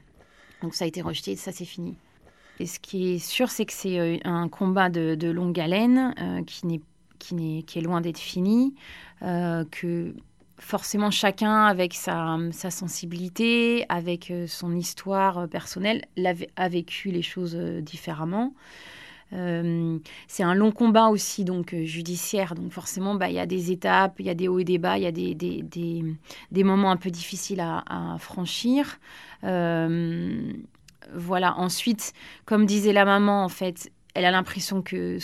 Donc 0.61 0.75
ça 0.75 0.85
a 0.85 0.87
été 0.87 1.01
rejeté, 1.01 1.35
ça 1.35 1.51
c'est 1.51 1.65
fini. 1.65 1.95
Et 2.59 2.65
ce 2.65 2.79
qui 2.79 3.13
est 3.13 3.19
sûr, 3.19 3.49
c'est 3.49 3.65
que 3.65 3.73
c'est 3.73 3.99
euh, 3.99 4.17
un 4.23 4.49
combat 4.49 4.89
de, 4.89 5.29
longue 5.29 5.59
haleine 5.59 6.13
euh, 6.19 6.43
qui, 6.43 6.65
n'est, 6.65 6.81
qui, 7.19 7.35
n'est, 7.35 7.63
qui 7.63 7.79
est 7.79 7.81
loin 7.81 8.01
d'être 8.01 8.17
fini, 8.17 8.73
euh, 9.21 9.63
que 9.69 10.15
forcément 10.57 11.11
chacun 11.11 11.65
avec 11.65 11.93
sa, 11.93 12.39
sensibilité, 12.51 13.85
avec 13.89 14.33
son 14.47 14.75
histoire 14.75 15.47
personnelle, 15.47 16.05
a 16.55 16.69
vécu 16.69 17.11
les 17.11 17.21
choses 17.21 17.55
différemment. 17.55 18.55
c'est 19.29 20.43
un 20.43 20.55
long 20.55 20.71
combat 20.71 21.09
aussi 21.09 21.43
donc 21.43 21.75
judiciaire, 21.83 22.55
donc 22.55 22.71
forcément 22.71 23.13
bah, 23.13 23.29
il 23.29 23.35
y 23.35 23.39
a 23.39 23.45
des 23.45 23.71
étapes, 23.71 24.15
il 24.17 24.25
y 24.25 24.31
a 24.31 24.33
des 24.33 24.47
hauts 24.47 24.57
et 24.57 24.63
des 24.63 24.79
bas, 24.79 24.97
il 24.97 25.03
y 25.03 25.05
a 25.05 25.11
des, 25.11 25.35
des, 25.35 25.63
des, 26.51 26.63
moments 26.63 26.89
un 26.89 26.97
peu 26.97 27.11
difficiles 27.11 27.61
à 27.61 28.15
franchir. 28.17 28.97
Euh, 29.43 30.53
voilà. 31.13 31.57
Ensuite, 31.57 32.13
comme 32.45 32.65
disait 32.65 32.93
la 32.93 33.05
maman, 33.05 33.43
en 33.43 33.49
fait, 33.49 33.91
elle 34.13 34.25
a 34.25 34.31
l'impression 34.31 34.81
que 34.81 35.19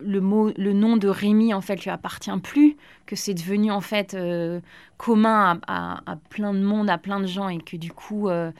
le 0.00 0.20
mot, 0.20 0.52
le 0.56 0.72
nom 0.72 0.96
de 0.96 1.08
Rémi 1.08 1.54
en 1.54 1.60
fait 1.60 1.84
lui 1.84 1.90
appartient 1.90 2.36
plus, 2.42 2.76
que 3.06 3.16
c'est 3.16 3.34
devenu 3.34 3.70
en 3.70 3.80
fait 3.80 4.14
euh, 4.14 4.60
commun 4.96 5.60
à, 5.66 6.00
plein 6.30 6.52
de 6.52 6.60
monde, 6.60 6.90
à 6.90 6.98
plein 6.98 7.20
de 7.20 7.26
gens 7.26 7.48
et 7.48 7.58
que 7.58 7.76
du 7.76 7.92
coup 7.92 8.28
euh, 8.28 8.50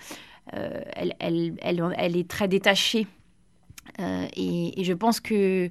elle, 0.53 1.15
elle, 1.19 1.59
elle, 1.61 2.17
est 2.17 2.29
très 2.29 2.49
détachée. 2.49 3.07
Et, 3.99 4.85
je 4.85 4.93
pense 4.93 5.21
que 5.21 5.71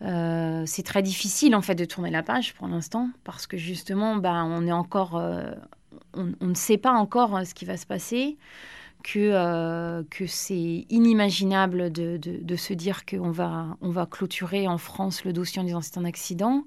c'est 0.00 0.82
très 0.82 1.02
difficile 1.02 1.54
en 1.54 1.62
fait 1.62 1.74
de 1.74 1.84
tourner 1.84 2.10
la 2.10 2.22
page 2.22 2.54
pour 2.54 2.66
l'instant 2.66 3.10
parce 3.22 3.46
que 3.46 3.58
justement, 3.58 4.16
bah, 4.16 4.44
on 4.46 4.66
est 4.66 4.72
encore 4.72 5.20
on, 6.40 6.46
ne 6.46 6.54
sait 6.54 6.78
pas 6.78 6.92
encore 6.92 7.36
euh, 7.36 7.44
ce 7.44 7.54
qui 7.54 7.64
va 7.64 7.76
se 7.76 7.86
passer, 7.86 8.36
que, 9.02 9.18
euh, 9.18 10.02
c'est 10.26 10.86
inimaginable 10.90 11.92
de, 11.92 12.56
se 12.56 12.72
dire 12.74 13.04
qu'on 13.06 13.30
va, 13.30 13.76
on 13.80 13.90
va 13.90 14.06
clôturer 14.06 14.66
en 14.66 14.78
France 14.78 15.24
le 15.24 15.32
dossier 15.32 15.60
en 15.60 15.64
disant 15.64 15.80
c'est 15.80 15.98
un 15.98 16.04
accident. 16.04 16.64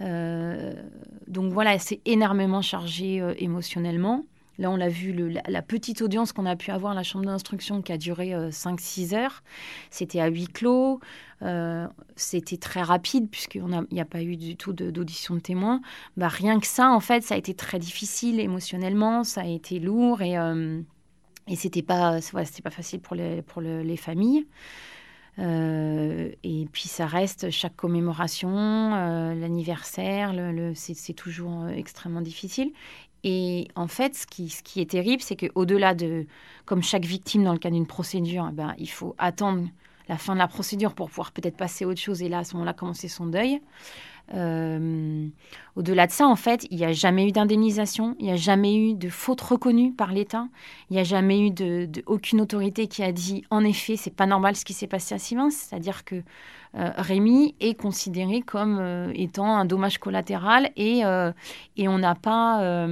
donc 0.00 1.52
voilà, 1.52 1.78
c'est 1.78 2.00
énormément 2.04 2.62
chargé 2.62 3.22
émotionnellement. 3.38 4.24
Là, 4.58 4.70
on 4.70 4.76
l'a 4.76 4.88
vu, 4.88 5.12
la, 5.12 5.62
petite 5.62 6.02
audience 6.02 6.32
qu'on 6.32 6.46
a 6.46 6.56
pu 6.56 6.70
avoir 6.70 6.92
à 6.92 6.94
la 6.94 7.02
chambre 7.02 7.26
d'instruction 7.26 7.82
qui 7.82 7.92
a 7.92 7.98
duré 7.98 8.32
5-6 8.50 9.14
heures, 9.14 9.42
c'était 9.90 10.20
à 10.20 10.28
huis 10.28 10.46
clos, 10.46 11.00
c'était 12.16 12.56
très 12.56 12.82
rapide 12.82 13.28
puisqu'il 13.30 13.64
n'y 13.92 14.00
a, 14.00 14.04
pas 14.04 14.22
eu 14.22 14.36
du 14.36 14.56
tout 14.56 14.72
d'audition 14.72 15.34
de, 15.34 15.40
témoins. 15.40 15.80
Bah, 16.16 16.28
rien 16.28 16.58
que 16.60 16.66
ça, 16.66 16.90
en 16.90 17.00
fait, 17.00 17.22
ça 17.22 17.34
a 17.34 17.38
été 17.38 17.54
très 17.54 17.78
difficile 17.78 18.40
émotionnellement, 18.40 19.24
ça 19.24 19.42
a 19.42 19.46
été 19.46 19.78
lourd 19.78 20.22
et 20.22 20.36
et 21.48 21.54
c'était 21.54 21.82
pas, 21.82 22.20
c'était 22.20 22.62
pas 22.62 22.70
facile 22.70 23.00
pour 23.00 23.14
les, 23.14 23.42
pour 23.42 23.62
les 23.62 23.96
familles. 23.96 24.46
Euh, 25.38 26.30
et 26.44 26.66
puis 26.72 26.88
ça 26.88 27.04
reste 27.06 27.50
chaque 27.50 27.76
commémoration, 27.76 28.94
euh, 28.94 29.34
l'anniversaire, 29.34 30.32
c'est 30.74 31.12
toujours 31.12 31.64
euh, 31.64 31.68
extrêmement 31.68 32.22
difficile. 32.22 32.72
Et 33.24 33.68
en 33.74 33.88
fait, 33.88 34.14
ce 34.14 34.26
qui, 34.26 34.80
est 34.80 34.90
terrible, 34.90 35.22
c'est 35.22 35.36
qu'au-delà 35.36 35.94
de, 35.94 36.26
comme 36.64 36.82
chaque 36.82 37.04
victime 37.04 37.44
dans 37.44 37.52
le 37.52 37.58
cas 37.58 37.70
d'une 37.70 37.86
procédure, 37.86 38.48
eh 38.50 38.54
ben, 38.54 38.74
il 38.78 38.90
faut 38.90 39.14
attendre 39.18 39.68
la 40.08 40.16
fin 40.16 40.34
de 40.34 40.38
la 40.38 40.48
procédure 40.48 40.94
pour 40.94 41.08
pouvoir 41.08 41.32
peut-être 41.32 41.56
passer 41.56 41.84
à 41.84 41.88
autre 41.88 42.00
chose 42.00 42.22
et 42.22 42.28
là, 42.28 42.38
à 42.38 42.44
ce 42.44 42.54
moment-là, 42.54 42.72
commencer 42.72 43.08
son 43.08 43.26
deuil. 43.26 43.60
Euh, 44.34 45.28
au-delà 45.76 46.06
de 46.06 46.12
ça, 46.12 46.26
en 46.26 46.36
fait, 46.36 46.66
il 46.70 46.78
n'y 46.78 46.84
a 46.84 46.92
jamais 46.92 47.28
eu 47.28 47.32
d'indemnisation, 47.32 48.16
il 48.18 48.26
n'y 48.26 48.32
a 48.32 48.36
jamais 48.36 48.76
eu 48.76 48.94
de 48.94 49.08
faute 49.08 49.40
reconnue 49.40 49.92
par 49.92 50.12
l'État, 50.12 50.48
il 50.90 50.94
n'y 50.94 51.00
a 51.00 51.04
jamais 51.04 51.40
eu 51.40 51.50
de, 51.50 51.88
aucune 52.06 52.40
autorité 52.40 52.88
qui 52.88 53.02
a 53.02 53.12
dit 53.12 53.44
en 53.50 53.64
effet, 53.64 53.96
c'est 53.96 54.14
pas 54.14 54.26
normal 54.26 54.56
ce 54.56 54.64
qui 54.64 54.72
s'est 54.72 54.86
passé 54.86 55.14
à 55.14 55.18
Sivins, 55.18 55.50
c'est-à-dire 55.50 56.04
que 56.04 56.16
euh, 56.74 56.90
Rémi 56.96 57.54
est 57.60 57.74
considéré 57.74 58.42
comme 58.42 58.78
euh, 58.80 59.12
étant 59.14 59.56
un 59.56 59.64
dommage 59.64 59.98
collatéral 59.98 60.70
et, 60.76 61.02
et 61.76 61.88
on 61.88 61.98
n'a 61.98 62.14
pas 62.14 62.86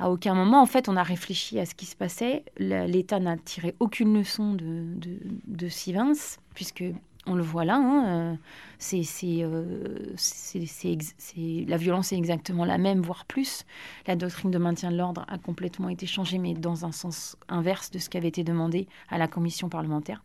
à 0.00 0.10
aucun 0.10 0.34
moment, 0.34 0.62
en 0.62 0.66
fait, 0.66 0.88
on 0.88 0.96
a 0.96 1.02
réfléchi 1.02 1.60
à 1.60 1.66
ce 1.66 1.74
qui 1.74 1.84
se 1.84 1.94
passait. 1.94 2.44
L'État 2.56 3.20
n'a 3.20 3.36
tiré 3.36 3.74
aucune 3.80 4.14
leçon 4.14 4.54
de, 4.54 4.94
de, 4.96 5.18
de 5.46 5.68
Sivins, 5.68 6.38
puisque 6.54 6.84
on 7.26 7.34
le 7.34 7.42
voit 7.42 7.64
là, 7.64 7.76
hein, 7.76 8.06
euh, 8.06 8.36
euh, 8.94 10.12
c'est, 10.16 10.98
la 11.66 11.76
violence 11.76 12.12
est 12.12 12.16
exactement 12.16 12.64
la 12.64 12.78
même, 12.78 13.02
voire 13.02 13.26
plus. 13.26 13.64
La 14.06 14.16
doctrine 14.16 14.50
de 14.50 14.58
maintien 14.58 14.90
de 14.90 14.96
l'ordre 14.96 15.26
a 15.28 15.38
complètement 15.38 15.88
été 15.88 16.06
changée, 16.06 16.38
mais 16.38 16.54
dans 16.54 16.86
un 16.86 16.92
sens 16.92 17.36
inverse 17.48 17.90
de 17.90 17.98
ce 17.98 18.08
qui 18.08 18.16
avait 18.16 18.28
été 18.28 18.42
demandé 18.42 18.88
à 19.10 19.18
la 19.18 19.28
commission 19.28 19.68
parlementaire. 19.68 20.22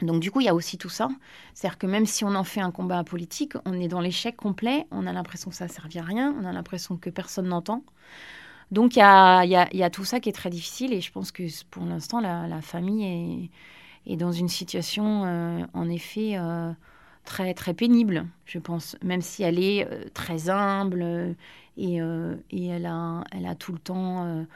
Donc 0.00 0.20
du 0.20 0.30
coup, 0.30 0.40
il 0.40 0.44
y 0.44 0.48
a 0.48 0.54
aussi 0.54 0.78
tout 0.78 0.88
ça. 0.88 1.08
C'est-à-dire 1.54 1.78
que 1.78 1.86
même 1.86 2.06
si 2.06 2.24
on 2.24 2.34
en 2.34 2.44
fait 2.44 2.60
un 2.60 2.70
combat 2.70 3.02
politique, 3.04 3.52
on 3.64 3.74
est 3.74 3.88
dans 3.88 4.00
l'échec 4.00 4.36
complet, 4.36 4.86
on 4.90 5.06
a 5.06 5.12
l'impression 5.12 5.50
que 5.50 5.56
ça 5.56 5.66
ne 5.66 5.70
servi 5.70 5.98
à 5.98 6.02
rien, 6.02 6.34
on 6.40 6.44
a 6.44 6.52
l'impression 6.52 6.96
que 6.96 7.10
personne 7.10 7.48
n'entend. 7.48 7.82
Donc 8.70 8.96
il 8.96 8.98
y 8.98 9.02
a, 9.02 9.90
tout 9.90 10.04
ça 10.04 10.20
qui 10.20 10.28
est 10.28 10.32
très 10.32 10.50
difficile 10.50 10.92
et 10.92 11.00
je 11.00 11.12
pense 11.12 11.30
que 11.30 11.44
pour 11.70 11.84
l'instant, 11.84 12.20
la 12.20 12.60
famille 12.62 13.04
est 13.04 13.50
et 14.06 14.16
dans 14.16 14.32
une 14.32 14.48
situation, 14.48 15.24
euh, 15.24 15.66
en 15.74 15.90
effet, 15.90 16.38
euh, 16.38 16.72
très, 17.24 17.54
très 17.54 17.74
pénible, 17.74 18.26
je 18.44 18.58
pense, 18.58 18.96
même 19.02 19.20
si 19.20 19.42
elle 19.42 19.58
est 19.58 19.86
euh, 19.86 20.04
très 20.14 20.48
humble 20.48 21.34
et, 21.76 21.98
et, 22.50 22.66
elle, 22.66 22.86
a, 22.86 23.24
elle 23.32 23.46
a 23.46 23.54
tout 23.54 23.72
le 23.72 23.78
temps 23.78 24.46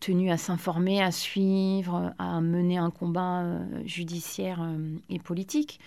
tenu 0.00 0.30
à 0.32 0.36
s'informer, 0.36 1.00
à 1.00 1.12
suivre, 1.12 2.12
à 2.18 2.40
mener 2.40 2.78
un 2.78 2.90
combat 2.90 3.44
judiciaire 3.84 4.60
et 5.08 5.20
politique. 5.20 5.78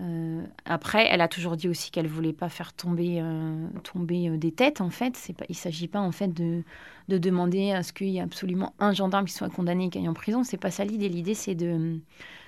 Euh, 0.00 0.44
après, 0.64 1.06
elle 1.08 1.20
a 1.20 1.28
toujours 1.28 1.56
dit 1.56 1.68
aussi 1.68 1.90
qu'elle 1.90 2.08
voulait 2.08 2.32
pas 2.32 2.48
faire 2.48 2.72
tomber, 2.72 3.20
euh, 3.20 3.68
tomber 3.84 4.28
euh, 4.28 4.36
des 4.36 4.50
têtes. 4.50 4.80
En 4.80 4.90
fait, 4.90 5.16
pas, 5.36 5.44
il 5.48 5.54
s'agit 5.54 5.88
pas 5.88 6.00
en 6.00 6.10
fait 6.10 6.28
de, 6.28 6.62
de 7.08 7.18
demander 7.18 7.70
à 7.70 7.82
ce 7.82 7.92
qu'il 7.92 8.08
y 8.08 8.18
ait 8.18 8.22
absolument 8.22 8.74
un 8.80 8.92
gendarme 8.92 9.26
qui 9.26 9.32
soit 9.32 9.50
condamné 9.50 9.84
et 9.84 9.90
qui 9.90 9.98
aille 9.98 10.08
en 10.08 10.14
prison. 10.14 10.42
C'est 10.42 10.56
pas 10.56 10.70
ça 10.70 10.84
l'idée. 10.84 11.08
L'idée, 11.08 11.34
c'est 11.34 11.54
de 11.54 12.00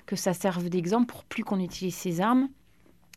que 0.05 0.15
ça 0.15 0.33
serve 0.33 0.69
d'exemple 0.69 1.05
pour 1.07 1.25
plus 1.25 1.43
qu'on 1.43 1.59
utilise 1.59 1.95
ces 1.95 2.21
armes 2.21 2.47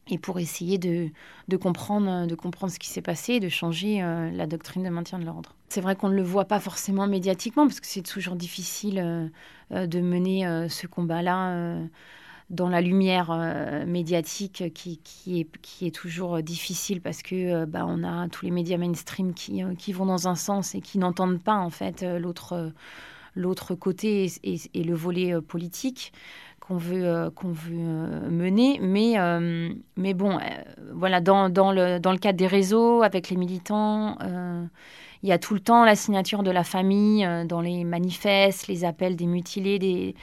et 0.08 0.18
pour 0.18 0.40
essayer 0.40 0.76
de, 0.76 1.08
de, 1.46 1.56
comprendre, 1.56 2.26
de 2.26 2.34
comprendre 2.34 2.72
ce 2.72 2.80
qui 2.80 2.88
s'est 2.88 3.02
passé 3.02 3.34
et 3.34 3.40
de 3.40 3.48
changer 3.48 4.00
la 4.00 4.48
doctrine 4.48 4.82
de 4.82 4.88
maintien 4.88 5.20
de 5.20 5.24
l'ordre. 5.24 5.54
C'est 5.68 5.80
vrai 5.80 5.94
qu'on 5.94 6.08
ne 6.08 6.16
le 6.16 6.24
voit 6.24 6.46
pas 6.46 6.58
forcément 6.58 7.06
médiatiquement 7.06 7.68
parce 7.68 7.78
que 7.78 7.86
c'est 7.86 8.02
toujours 8.02 8.34
difficile 8.34 9.30
de 9.70 10.00
mener 10.00 10.68
ce 10.68 10.88
combat-là 10.88 11.78
dans 12.50 12.68
la 12.68 12.80
lumière 12.80 13.30
euh, 13.30 13.86
médiatique 13.86 14.64
qui, 14.74 15.00
est, 15.80 15.94
toujours 15.94 16.42
difficile 16.42 17.00
parce 17.00 17.22
que 17.22 17.34
euh, 17.34 17.66
bah, 17.66 17.84
on 17.86 18.02
a 18.02 18.28
tous 18.28 18.44
les 18.44 18.50
médias 18.50 18.76
mainstream 18.76 19.32
qui, 19.32 19.62
euh, 19.62 19.74
qui 19.76 19.92
vont 19.92 20.06
dans 20.06 20.28
un 20.28 20.34
sens 20.34 20.74
et 20.74 20.80
qui 20.80 20.98
n'entendent 20.98 21.42
pas 21.42 21.56
en 21.56 21.70
fait 21.70 22.04
l'autre 22.04 23.74
côté 23.76 24.30
et, 24.42 24.84
le 24.84 24.94
volet 24.94 25.40
politique 25.40 26.12
qu'on 26.58 26.76
veut, 26.76 27.30
mener. 28.28 28.78
Mais, 28.80 29.16
mais 29.96 30.14
bon, 30.14 30.38
voilà, 30.92 31.20
dans 31.20 31.48
le 31.48 32.18
cadre 32.18 32.38
des 32.38 32.46
réseaux, 32.46 33.02
avec 33.02 33.28
les 33.30 33.36
militants, 33.36 34.16
il 35.22 35.28
y 35.28 35.32
a 35.32 35.38
tout 35.38 35.54
le 35.54 35.60
temps 35.60 35.84
la 35.84 35.96
signature 35.96 36.42
de 36.42 36.50
la 36.50 36.64
famille 36.64 37.24
euh, 37.24 37.44
dans 37.44 37.60
les 37.60 37.84
manifestes, 37.84 38.66
les 38.68 38.84
appels 38.84 39.16
des 39.16 39.26
mutilés, 39.26 39.78
des, 39.78 40.14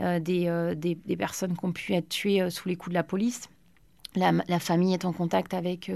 euh, 0.00 0.20
euh, 0.28 0.74
des, 0.74 1.16
personnes 1.16 1.56
qui 1.56 1.64
ont 1.64 1.72
pu 1.72 1.94
être 1.94 2.08
tuées 2.08 2.48
sous 2.50 2.68
les 2.68 2.76
coups 2.76 2.90
de 2.90 2.94
la 2.94 3.02
police. 3.02 3.48
La, 4.14 4.58
famille 4.60 4.94
est 4.94 5.04
en 5.04 5.12
contact 5.12 5.52
avec 5.52 5.92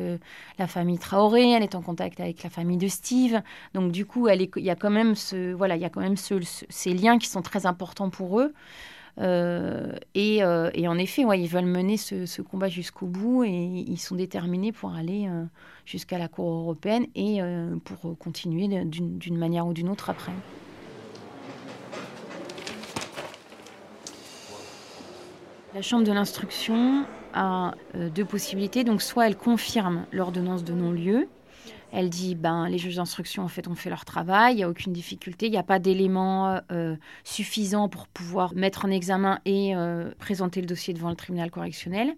la 0.59 0.67
famille 0.67 0.99
Traoré, 0.99 1.53
elle 1.53 1.63
est 1.63 1.75
en 1.75 1.81
contact 1.81 2.21
avec 2.21 2.43
la 2.43 2.51
famille 2.51 2.77
de 2.77 2.87
Steve. 2.87 3.41
Donc 3.73 3.93
du 3.93 4.05
coup, 4.05 4.29
il 4.29 4.51
y 4.59 4.69
a 4.69 4.77
quand 4.77 4.91
même, 4.91 5.15
ce, 5.15 5.55
voilà, 5.55 5.77
il 5.77 5.81
y 5.81 5.87
a 5.87 5.89
quand 5.89 6.03
même 6.03 6.19
ce, 6.19 6.35
ces 6.69 6.93
liens 6.93 7.17
qui 7.17 7.29
sont 7.29 7.41
très 7.41 7.65
importants 7.65 8.11
pour 8.11 8.41
eux. 8.41 8.53
Et, 9.19 10.37
et, 10.37 10.89
en 10.89 10.99
effet, 10.99 11.23
ils 11.23 11.49
veulent 11.49 11.65
mener 11.65 11.97
ce, 11.97 12.27
ce 12.27 12.43
combat 12.43 12.69
jusqu'au 12.69 13.07
bout 13.07 13.45
et 13.45 13.51
ils 13.51 13.99
sont 13.99 14.17
déterminés 14.17 14.73
pour 14.73 14.93
aller 14.93 15.29
jusqu'à 15.91 16.19
la 16.19 16.29
Cour 16.29 16.49
européenne 16.49 17.07
et 17.15 17.43
euh, 17.43 17.77
pour 17.85 18.17
continuer 18.19 18.69
d'une 18.85 19.37
manière 19.37 19.67
ou 19.67 19.73
d'une 19.73 19.89
autre 19.89 20.11
après. 20.11 20.33
La 25.75 25.83
Chambre 25.83 26.05
de 26.05 26.13
l'instruction 26.13 27.05
a 27.33 27.75
euh, 27.95 28.09
deux 28.09 28.25
possibilités. 28.25 28.85
Donc, 28.85 29.03
soit 29.03 29.27
elle 29.27 29.37
confirme 29.37 30.05
l'ordonnance 30.13 30.65
de 30.65 30.73
non-lieu. 30.73 31.29
Elle 31.93 32.09
dit, 32.09 32.35
ben, 32.35 32.69
les 32.69 32.79
juges 32.79 32.97
d'instruction 32.97 33.45
ont 33.45 33.49
fait 33.49 33.91
leur 33.91 34.05
travail, 34.05 34.55
il 34.55 34.57
n'y 34.59 34.63
a 34.63 34.69
aucune 34.69 34.93
difficulté, 34.93 35.47
il 35.47 35.51
n'y 35.51 35.59
a 35.59 35.65
pas 35.65 35.79
d'éléments 35.79 36.61
euh, 36.71 36.95
suffisants 37.25 37.89
pour 37.89 38.07
pouvoir 38.07 38.55
mettre 38.55 38.85
en 38.85 38.91
examen 38.91 39.41
et 39.45 39.75
présenter 40.19 40.61
le 40.61 40.67
dossier 40.67 40.95
devant 40.95 41.11
le 41.11 41.17
tribunal 41.17 41.51
correctionnel. 41.51 42.15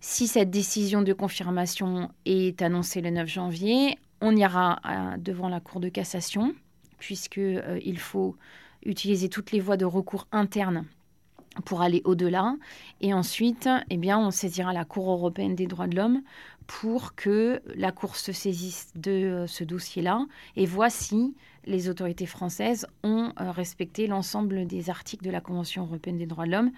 Si 0.00 0.26
cette 0.26 0.50
décision 0.50 1.02
de 1.02 1.12
confirmation 1.12 2.10
est 2.24 2.62
annoncée 2.62 3.00
le 3.00 3.10
9 3.10 3.28
janvier, 3.28 3.98
on 4.20 4.34
ira 4.36 4.80
devant 5.18 5.48
la 5.48 5.60
Cour 5.60 5.80
de 5.80 5.88
cassation, 5.88 6.54
puisqu'il 6.98 7.62
euh, 7.64 7.80
il 7.84 7.98
faut 7.98 8.36
utiliser 8.84 9.28
toutes 9.28 9.52
les 9.52 9.60
voies 9.60 9.76
de 9.76 9.84
recours 9.84 10.26
internes 10.32 10.84
pour 11.64 11.82
aller 11.82 12.02
au-delà. 12.04 12.54
Et 13.00 13.14
ensuite, 13.14 13.68
eh 13.90 14.14
on 14.14 14.30
saisira 14.30 14.72
la 14.72 14.84
Cour 14.84 15.10
européenne 15.10 15.54
des 15.54 15.66
droits 15.66 15.86
de 15.86 15.96
l'homme 15.96 16.22
pour 16.66 17.14
que 17.14 17.62
la 17.74 17.92
Cour 17.92 18.16
se 18.16 18.32
saisisse 18.32 18.90
de 18.94 19.10
euh, 19.10 19.46
ce 19.46 19.64
dossier-là 19.64 20.26
et 20.56 20.66
voit 20.66 20.90
si 20.90 21.34
les 21.64 21.88
autorités 21.88 22.26
françaises 22.26 22.86
ont 23.02 23.32
euh, 23.40 23.50
respecté 23.50 24.06
l'ensemble 24.06 24.66
des 24.66 24.90
articles 24.90 25.24
de 25.24 25.30
la 25.30 25.40
Convention 25.40 25.84
européenne 25.84 26.18
des 26.18 26.26
droits 26.26 26.46
de 26.46 26.50
l'homme 26.50 26.72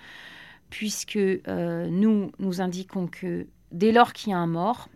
puisque 0.70 1.16
euh, 1.16 1.88
nous 1.88 2.30
nous 2.38 2.60
indiquons 2.60 3.06
que 3.06 3.46
dès 3.72 3.92
lors 3.92 4.12
qu'il 4.12 4.30
y 4.30 4.34
a 4.34 4.38
un 4.38 4.46
mort, 4.46 4.88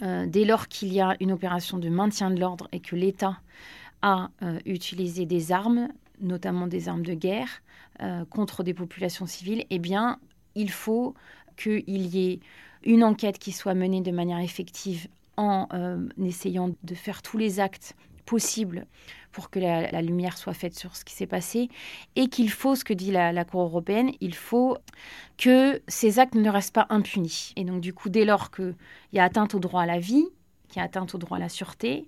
dès 0.00 0.46
lors 0.46 0.68
qu'il 0.68 0.90
y 0.94 1.00
a 1.00 1.14
une 1.20 1.30
opération 1.30 1.76
de 1.76 1.90
maintien 1.90 2.30
de 2.30 2.40
l'ordre 2.40 2.68
et 2.72 2.80
que 2.80 2.96
l'État 2.96 3.38
a 4.00 4.30
utilisé 4.64 5.26
des 5.26 5.52
armes, 5.52 5.88
notamment 6.20 6.66
des 6.66 6.88
armes 6.88 7.04
de 7.04 7.12
guerre, 7.12 7.62
contre 8.30 8.62
des 8.62 8.72
populations 8.72 9.26
civiles, 9.26 9.66
eh 9.68 9.78
bien, 9.78 10.18
il 10.54 10.70
faut 10.70 11.14
qu'il 11.56 12.06
y 12.06 12.32
ait 12.32 12.40
une 12.84 13.04
enquête 13.04 13.38
qui 13.38 13.52
soit 13.52 13.74
menée 13.74 14.00
de 14.00 14.10
manière 14.10 14.40
effective 14.40 15.08
en 15.36 15.66
essayant 16.22 16.70
de 16.82 16.94
faire 16.94 17.22
tous 17.22 17.38
les 17.38 17.60
actes 17.60 17.94
possibles 18.30 18.86
pour 19.32 19.50
que 19.50 19.58
la, 19.58 20.02
lumière 20.02 20.36
soit 20.38 20.54
faite 20.54 20.78
sur 20.78 20.96
ce 20.96 21.04
qui 21.04 21.14
s'est 21.14 21.26
passé 21.26 21.68
et 22.16 22.28
qu'il 22.28 22.50
faut, 22.50 22.74
ce 22.74 22.84
que 22.84 22.92
dit 22.92 23.10
la, 23.10 23.44
Cour 23.44 23.62
européenne, 23.62 24.12
il 24.20 24.34
faut 24.34 24.76
que 25.36 25.82
ces 25.88 26.18
actes 26.18 26.34
ne 26.34 26.48
restent 26.48 26.74
pas 26.74 26.86
impunis. 26.90 27.52
Et 27.56 27.64
donc 27.64 27.80
du 27.80 27.92
coup, 27.92 28.08
dès 28.08 28.24
lors 28.24 28.50
qu'il 28.50 28.76
y 29.12 29.18
a 29.18 29.24
atteinte 29.24 29.54
au 29.54 29.58
droit 29.58 29.82
à 29.82 29.86
la 29.86 29.98
vie, 29.98 30.26
qu'il 30.68 30.78
y 30.78 30.80
a 30.80 30.84
atteinte 30.84 31.14
au 31.14 31.18
droit 31.18 31.38
à 31.38 31.40
la 31.40 31.48
sûreté, 31.48 32.06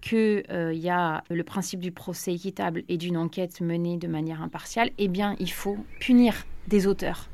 qu'il 0.00 0.42
euh, 0.50 0.72
y 0.72 0.88
a 0.88 1.22
le 1.30 1.44
principe 1.44 1.80
du 1.80 1.92
procès 1.92 2.34
équitable 2.34 2.82
et 2.88 2.96
d'une 2.96 3.16
enquête 3.16 3.60
menée 3.60 3.96
de 3.96 4.08
manière 4.08 4.42
impartiale, 4.42 4.90
eh 4.98 5.08
bien, 5.08 5.36
il 5.38 5.52
faut 5.52 5.76
punir 6.00 6.46
des 6.66 6.86
auteurs. 6.86 7.29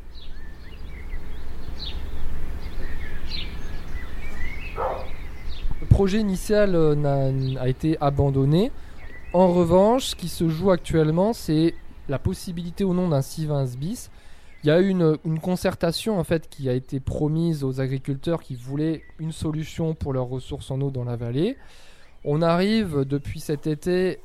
Projet 5.97 6.21
initial 6.21 6.77
a, 7.59 7.69
été 7.71 7.97
abandonné. 8.03 8.71
En 9.33 9.51
revanche, 9.51 10.09
ce 10.09 10.15
qui 10.15 10.29
se 10.29 10.47
joue 10.47 10.71
actuellement, 10.71 11.33
c'est 11.33 11.73
la 12.11 12.19
possibilité 12.19 12.85
ou 12.85 12.93
non 12.93 13.09
d'un 13.09 13.21
C20 13.21 13.79
bis. 13.79 14.11
Il 14.63 14.67
y 14.67 14.71
a 14.71 14.79
eu 14.79 14.89
une, 14.89 15.17
une, 15.25 15.41
concertation 15.41 16.19
en 16.19 16.25
fait 16.25 16.51
qui 16.51 16.69
a 16.69 16.75
été 16.75 17.01
promise 17.01 17.65
aux 17.65 17.81
agriculteurs 17.81 18.43
qui 18.43 18.57
voulaient 18.57 19.05
une 19.19 19.33
solution 19.33 19.95
pour 19.95 20.13
leurs 20.13 20.27
ressources 20.27 20.71
en 20.71 20.83
eau 20.83 20.91
dans 20.91 21.05
la 21.05 21.17
vallée. 21.17 21.57
On 22.27 22.43
arrive 22.43 23.07
depuis 23.07 23.41
cet 23.41 23.67
été 23.67 24.21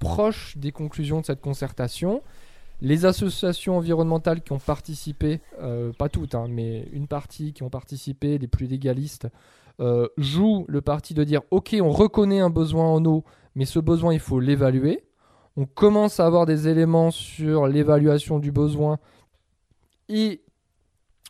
proche 0.00 0.58
des 0.58 0.72
conclusions 0.72 1.22
de 1.22 1.24
cette 1.24 1.40
concertation. 1.40 2.20
Les 2.82 3.06
associations 3.06 3.78
environnementales 3.78 4.42
qui 4.42 4.52
ont 4.52 4.58
participé, 4.58 5.40
euh, 5.62 5.90
pas 5.94 6.10
toutes, 6.10 6.34
hein, 6.34 6.48
mais 6.50 6.86
une 6.92 7.06
partie 7.06 7.54
qui 7.54 7.62
ont 7.62 7.70
participé, 7.70 8.36
les 8.36 8.48
plus 8.48 8.66
légalistes, 8.66 9.28
euh, 9.80 10.06
jouent 10.16 10.64
le 10.68 10.80
parti 10.82 11.14
de 11.14 11.24
dire 11.24 11.42
ok, 11.50 11.76
on 11.80 11.90
reconnaît 11.90 12.40
un 12.40 12.50
besoin 12.50 12.86
en 12.86 13.04
eau, 13.04 13.24
mais 13.56 13.64
ce 13.64 13.80
besoin, 13.80 14.14
il 14.14 14.20
faut 14.20 14.38
l'évaluer. 14.38 15.04
On 15.56 15.66
commence 15.66 16.20
à 16.20 16.26
avoir 16.26 16.46
des 16.46 16.68
éléments 16.68 17.10
sur 17.10 17.66
l'évaluation 17.66 18.38
du 18.38 18.52
besoin 18.52 18.98
et 20.08 20.42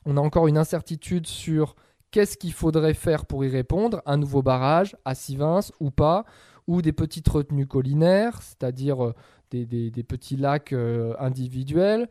on 0.07 0.17
a 0.17 0.21
encore 0.21 0.47
une 0.47 0.59
incertitude 0.59 1.27
sur 1.27 1.75
qu'est-ce 2.11 2.37
qu'il 2.37 2.53
faudrait 2.53 2.95
faire 2.95 3.25
pour 3.25 3.45
y 3.45 3.49
répondre. 3.49 4.03
Un 4.05 4.19
nouveau 4.19 4.43
barrage 4.43 4.97
à 5.05 5.15
Sivins 5.15 5.61
ou 5.81 5.91
pas, 5.91 6.25
ou 6.67 6.83
des 6.83 6.93
petites 6.93 7.29
retenues 7.29 7.67
collinaires, 7.67 8.41
c'est-à-dire 8.43 9.05
euh, 9.05 9.15
des, 9.51 9.91
petits 10.07 10.37
lacs 10.37 10.73
euh, 10.73 11.15
individuels, 11.19 12.09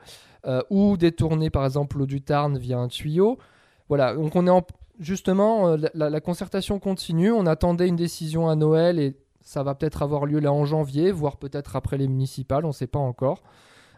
ou 0.69 0.97
détourner 0.97 1.49
par 1.49 1.65
exemple 1.65 1.97
l'eau 1.97 2.05
du 2.05 2.21
Tarn 2.21 2.57
via 2.57 2.79
un 2.79 2.87
tuyau. 2.87 3.37
Voilà, 3.87 4.15
donc 4.15 4.35
on 4.35 4.47
est 4.47 4.51
en, 4.51 4.65
justement, 4.99 5.75
la, 5.93 6.21
concertation 6.21 6.79
continue, 6.79 7.31
on 7.31 7.45
attendait 7.45 7.87
une 7.87 7.95
décision 7.95 8.49
à 8.49 8.55
Noël 8.55 8.99
et 8.99 9.15
ça 9.41 9.63
va 9.63 9.75
peut-être 9.75 10.01
avoir 10.01 10.25
lieu 10.25 10.39
là 10.39 10.51
en 10.53 10.65
janvier, 10.65 11.11
voire 11.11 11.37
peut-être 11.37 11.75
après 11.75 11.97
les 11.97 12.07
municipales, 12.07 12.65
on 12.65 12.69
ne 12.69 12.73
sait 12.73 12.87
pas 12.87 12.99
encore. 12.99 13.43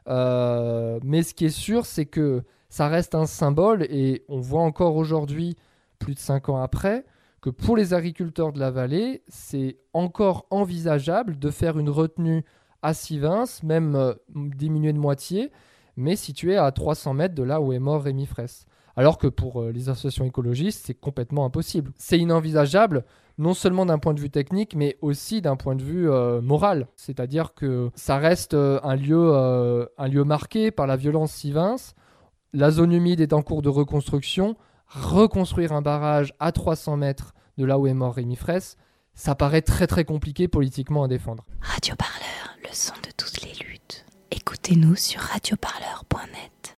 mais 0.08 1.24
ce 1.24 1.34
qui 1.34 1.46
est 1.46 1.50
sûr, 1.50 1.86
c'est 1.86 2.06
que 2.06 2.44
ça 2.70 2.88
reste 2.88 3.16
un 3.16 3.26
symbole 3.26 3.84
et 3.84 4.26
on 4.28 4.40
voit 4.40 4.62
encore 4.62 4.96
aujourd'hui, 4.96 5.56
plus 6.00 6.16
de 6.16 6.20
cinq 6.20 6.50
ans 6.50 6.62
après, 6.62 7.06
que 7.42 7.50
pour 7.50 7.78
les 7.78 7.94
agriculteurs 7.94 8.52
de 8.54 8.60
la 8.60 8.72
vallée, 8.72 9.22
c'est 9.28 9.78
encore 9.94 10.48
envisageable 10.50 11.38
de 11.38 11.52
faire 11.52 11.78
une 11.78 11.90
retenue 11.90 12.44
à 12.82 12.94
Sivins, 12.94 13.46
même 13.64 13.96
euh, 13.96 14.14
diminuée 14.34 14.94
de 14.94 14.98
moitié, 14.98 15.52
mais 15.96 16.16
située 16.16 16.58
à 16.58 16.72
300 16.72 17.14
mètres 17.14 17.36
de 17.36 17.44
là 17.44 17.62
où 17.62 17.72
est 17.72 17.80
mort 17.80 18.04
Rémi 18.04 18.26
Fraisse. 18.26 18.66
Alors 18.96 19.18
que 19.18 19.28
pour 19.28 19.62
euh, 19.62 19.72
les 19.72 19.90
associations 19.90 20.26
écologistes, 20.26 20.86
c'est 20.86 20.94
complètement 20.94 21.46
impossible. 21.46 21.92
C'est 21.98 22.18
inenvisageable, 22.18 23.06
non 23.38 23.54
seulement 23.54 23.86
d'un 23.86 24.00
point 24.00 24.14
de 24.14 24.20
vue 24.20 24.30
technique, 24.30 24.76
mais 24.76 24.98
aussi 25.02 25.42
d'un 25.42 25.56
point 25.56 25.76
de 25.76 25.84
vue 25.84 26.10
euh, 26.10 26.42
moral. 26.42 26.88
C'est-à-dire 26.96 27.54
que 27.54 27.90
ça 27.96 28.18
reste 28.18 28.54
un, 28.54 28.96
lieu, 28.96 29.34
un 29.98 30.08
lieu 30.08 30.24
marqué 30.24 30.72
par 30.72 30.88
la 30.88 30.96
violence 30.96 31.32
Sivins. 31.32 31.76
La 32.54 32.72
zone 32.72 32.94
humide 32.94 33.20
est 33.20 33.34
en 33.34 33.42
cours 33.42 33.62
de 33.62 33.70
reconstruction 33.70 34.56
reconstruire 34.88 35.74
un 35.74 35.82
barrage 35.82 36.34
à 36.40 36.52
300 36.52 36.98
mètres 36.98 37.34
de 37.58 37.66
là 37.66 37.80
où 37.80 37.88
est 37.88 37.94
mort 37.94 38.16
Rémi 38.16 38.36
Fraisse, 38.36 38.78
ça 39.14 39.36
paraît 39.36 39.62
très 39.62 39.88
très 39.88 40.06
compliqué 40.06 40.48
politiquement 40.48 41.04
à 41.04 41.08
défendre. 41.08 41.46
Radio 41.62 41.96
Parleur, 41.96 42.58
le 42.62 42.74
son 42.74 42.94
de 42.96 43.12
toutes 43.16 43.42
les 43.42 43.54
luttes. 43.66 44.06
Écoutez-nous 44.32 44.96
sur 44.96 45.22
radioparleur.net. 45.22 46.74